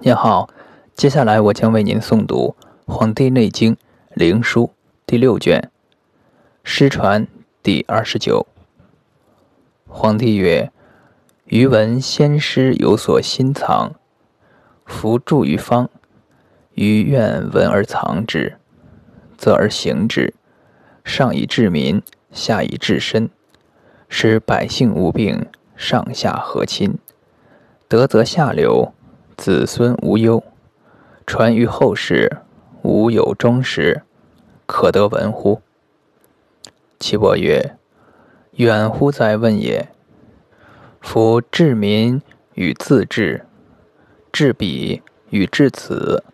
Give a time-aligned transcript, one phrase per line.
[0.00, 0.50] 您好，
[0.94, 2.54] 接下来我将为您诵读
[2.92, 3.74] 《黄帝内经·
[4.12, 4.64] 灵书》
[5.06, 5.70] 第六卷，
[6.62, 7.26] 失传
[7.62, 8.46] 第二十九。
[9.88, 10.70] 皇帝曰
[11.46, 13.94] ：“余闻先师有所心藏，
[14.84, 15.88] 弗著于方，
[16.74, 18.58] 余愿闻而藏之，
[19.38, 20.34] 则而行之，
[21.04, 23.30] 上以治民，下以治身，
[24.10, 26.98] 使百姓无病，上下和亲，
[27.88, 28.92] 德则下流。”
[29.36, 30.42] 子孙无忧，
[31.26, 32.38] 传于后世，
[32.82, 34.02] 无有终时，
[34.64, 35.60] 可得闻乎？
[36.98, 37.76] 岐伯曰
[38.56, 39.90] ：“远乎哉问也！
[41.02, 42.22] 夫治民
[42.54, 43.44] 与自治，
[44.32, 46.24] 治彼与治此，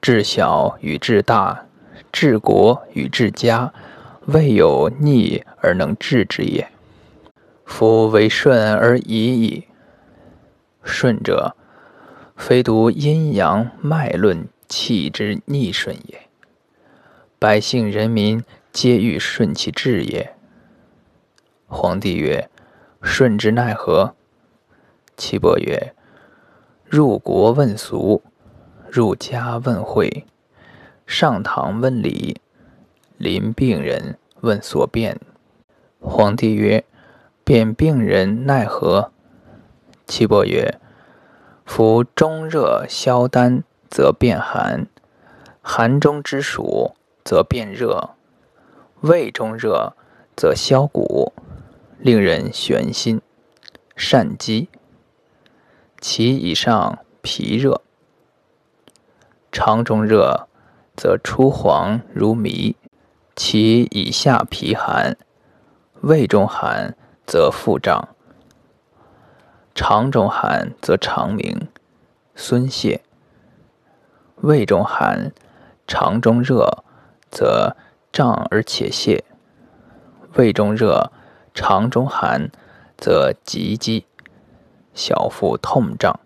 [0.00, 1.66] 治小与治大，
[2.10, 3.72] 治国与治家，
[4.26, 6.66] 未有逆而能治之也。
[7.66, 9.66] 夫为顺而已矣。
[10.82, 11.54] 顺者。”
[12.40, 16.22] 非独阴阳脉论气之逆顺也，
[17.38, 20.34] 百姓人民皆欲顺其志也。
[21.66, 22.48] 皇帝曰
[23.02, 24.14] ：“顺之奈何？”
[25.18, 25.94] 岐伯曰
[26.88, 28.22] ：“入国问俗，
[28.90, 30.24] 入家问讳，
[31.06, 32.40] 上堂问礼，
[33.18, 35.20] 临病人问所变。”
[36.00, 36.82] 皇帝曰
[37.44, 39.12] ：“辨病人奈何？”
[40.08, 40.80] 岐伯曰：
[41.72, 44.86] 夫中热消丹，则变寒；
[45.62, 48.10] 寒中之暑，则变热；
[49.02, 49.92] 胃中热，
[50.36, 51.32] 则消谷，
[52.00, 53.22] 令人眩心，
[53.94, 54.68] 善饥。
[56.00, 57.82] 其以上脾热，
[59.52, 60.48] 肠中热，
[60.96, 62.74] 则出黄如糜；
[63.36, 65.16] 其以下脾寒，
[66.00, 68.08] 胃中寒，则腹胀。
[69.74, 71.68] 肠中寒则肠鸣、
[72.34, 73.00] 孙泄；
[74.36, 75.32] 胃中寒、
[75.86, 76.84] 肠中热
[77.30, 77.76] 则
[78.12, 79.22] 胀而且泄；
[80.34, 81.10] 胃中热、
[81.54, 82.50] 肠中寒
[82.98, 84.04] 则急饥、
[84.92, 86.20] 小腹痛胀。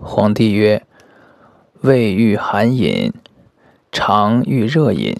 [0.00, 0.86] 皇帝曰
[1.82, 3.12] ：“胃欲寒饮，
[3.90, 5.16] 肠欲热饮，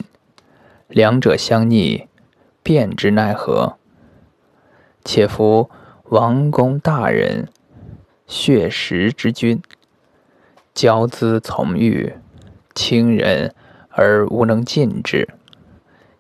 [0.87, 2.07] 两者相逆，
[2.63, 3.77] 便之奈何？”
[5.05, 5.69] 且夫。
[6.11, 7.49] 王公大人，
[8.27, 9.61] 血食之君，
[10.75, 12.15] 骄恣从欲，
[12.75, 13.55] 轻人
[13.91, 15.29] 而无能禁之。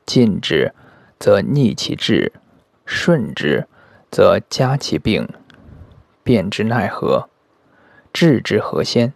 [0.04, 0.74] 禁之，
[1.18, 2.30] 则逆其志；
[2.84, 3.66] 顺之，
[4.10, 5.26] 则加其病。
[6.22, 7.30] 变之奈何？
[8.12, 9.14] 治之何先？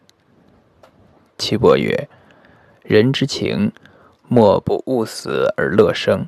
[1.36, 2.08] 岐伯曰：
[2.82, 3.72] 人之情，
[4.26, 6.26] 莫不恶死而乐生。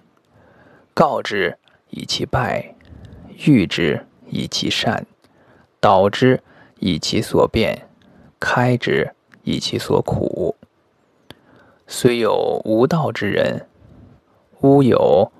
[0.93, 1.56] 告之
[1.88, 2.75] 以其败，
[3.47, 4.06] 欲之。
[4.37, 5.06] 以其善，
[5.78, 6.43] 导之
[6.81, 7.87] 以其所变，
[8.41, 9.15] 开之
[9.45, 10.56] 以其所苦。
[11.87, 13.69] 虽有无道之人，
[14.61, 15.31] 吾有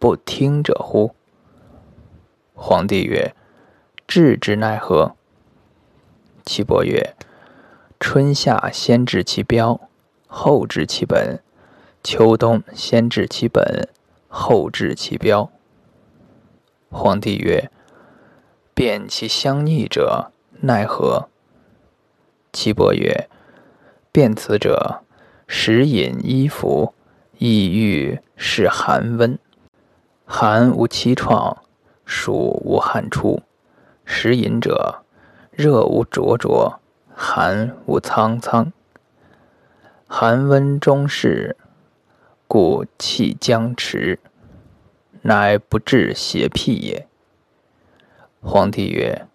[0.00, 1.14] 不听者乎？
[2.54, 3.32] 皇帝曰
[4.08, 5.14] ：“治之奈何？”
[6.44, 7.14] 岐伯曰
[8.00, 9.80] ：“春夏先治其标，
[10.26, 11.38] 后治其本；
[12.02, 13.88] 秋冬先治其本，
[14.26, 15.48] 后治其标。”
[16.90, 17.70] 皇帝曰。
[18.80, 20.32] 辨其相逆者，
[20.62, 21.28] 奈何？
[22.50, 23.28] 岐伯曰：
[24.10, 25.02] 辨此者，
[25.46, 26.94] 食饮衣服，
[27.36, 29.38] 意欲是寒温。
[30.24, 31.58] 寒无期创，
[32.06, 33.42] 暑无汗出。
[34.06, 35.02] 食饮者，
[35.50, 36.80] 热无灼灼，
[37.14, 38.72] 寒无苍苍。
[40.08, 41.54] 寒温中适，
[42.48, 44.18] 故气僵持，
[45.20, 47.09] 乃不治邪僻也。
[48.42, 49.26] 皇帝曰：“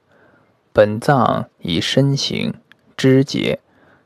[0.74, 2.56] 本脏以身形、
[2.98, 3.60] 肢节、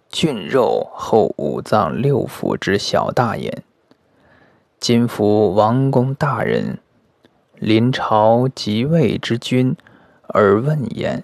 [0.10, 3.64] 菌肉后五脏六腑之小大也。
[4.78, 6.80] 今夫王公大人，
[7.56, 9.76] 临朝即位之君，
[10.28, 11.24] 而问焉，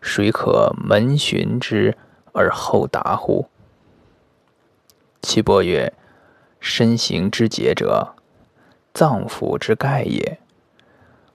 [0.00, 1.96] 谁可门寻之
[2.32, 3.48] 而后答乎？”
[5.20, 5.92] 岐伯曰
[6.60, 8.14] ：“身形之节者，
[8.94, 10.38] 脏腑之盖也。”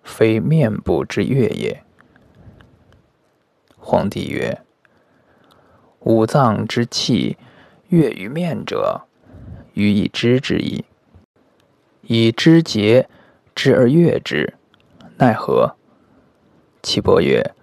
[0.04, 1.84] 非面部之月也。
[3.78, 4.62] 皇帝曰
[6.02, 7.38] ：“五脏之气
[7.90, 9.02] 悦于面者，
[9.74, 10.86] 予以知之矣。
[12.02, 13.10] 以知节
[13.56, 14.56] 知而悦之，
[15.18, 15.76] 奈何？”
[16.84, 17.54] 岐伯曰：“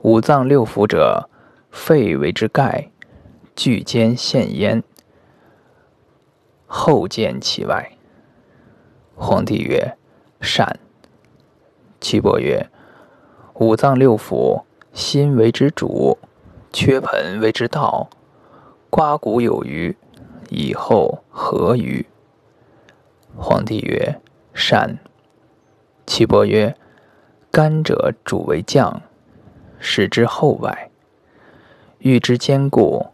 [0.00, 1.28] 五脏六腑者，
[1.70, 2.90] 肺为之盖，
[3.54, 4.82] 聚间陷焉，
[6.66, 7.92] 后见其外。”
[9.16, 9.96] 皇帝曰
[10.40, 10.78] ：“善。”
[12.06, 12.70] 岐伯曰
[13.58, 14.62] ：“五脏六腑，
[14.92, 16.16] 心为之主，
[16.72, 18.08] 缺盆为之道，
[18.88, 19.96] 刮骨有余，
[20.48, 22.06] 以后何余？
[23.36, 24.20] 皇帝曰
[24.54, 25.00] ：“善。”
[26.06, 26.76] 岐伯曰
[27.50, 29.02] ：“甘者主为将，
[29.80, 30.88] 使之后外，
[31.98, 33.06] 欲之坚固，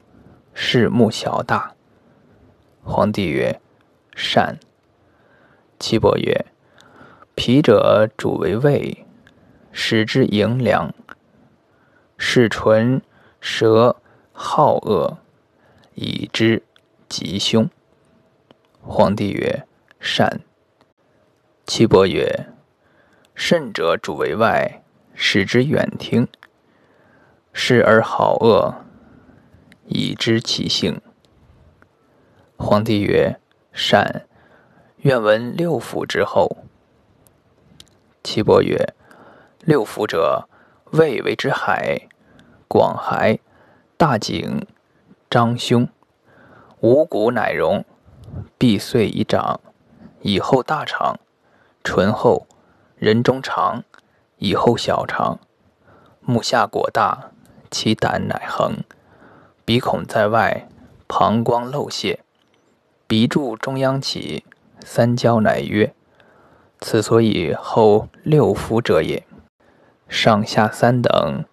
[0.53, 1.73] 是目小大。”
[2.85, 3.59] 皇帝曰
[4.15, 4.59] ：“善。”
[5.81, 6.44] 岐伯曰
[7.34, 9.06] ：“脾者主为胃，
[9.73, 10.93] 使之营粮，
[12.19, 13.00] 是唇
[13.40, 13.96] 舌
[14.32, 15.19] 好恶，
[15.94, 16.62] 以之
[17.08, 17.69] 吉凶。”
[18.82, 19.67] 皇帝曰
[19.99, 20.40] ：“善。”
[21.67, 22.49] 岐伯曰
[23.34, 24.82] ：“肾者主为外，
[25.14, 26.29] 使之远听，
[27.52, 28.84] 视而好恶，
[29.87, 31.00] 以知其性。”
[32.58, 33.40] 皇帝曰
[33.73, 34.26] ：“善。”
[35.02, 36.58] 愿闻六腑之后。
[38.22, 38.94] 岐伯曰
[39.60, 40.48] ：“六腑者，
[40.92, 42.08] 胃为之海，
[42.69, 43.38] 广海，
[43.96, 44.66] 大井，
[45.28, 45.88] 张胸，
[46.80, 47.84] 五谷乃容，
[48.56, 49.60] 必遂以长，
[50.20, 51.19] 以后大肠，
[51.82, 52.46] 醇厚，
[52.96, 53.82] 人中长，
[54.38, 55.38] 以后小肠，
[56.20, 57.30] 目下果大，
[57.70, 58.84] 其胆乃横，
[59.64, 60.69] 鼻孔在外，
[61.08, 62.20] 膀胱漏泄，
[63.06, 64.44] 鼻柱中央起。”
[64.84, 65.94] 三焦乃曰
[66.82, 69.25] ：“此所以后六福者也。
[70.08, 71.44] 上下三等，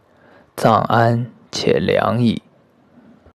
[0.56, 2.42] 葬安且良矣。”